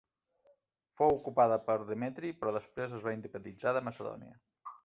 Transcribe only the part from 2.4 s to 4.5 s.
però després es va independitzar de Macedònia.